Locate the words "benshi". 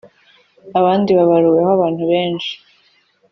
2.11-2.53